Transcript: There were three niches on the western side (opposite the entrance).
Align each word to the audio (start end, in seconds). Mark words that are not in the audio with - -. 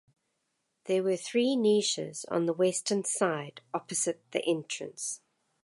There 0.85 1.03
were 1.03 1.15
three 1.15 1.55
niches 1.55 2.25
on 2.25 2.47
the 2.47 2.55
western 2.55 3.03
side 3.03 3.61
(opposite 3.71 4.19
the 4.31 4.43
entrance). 4.45 5.21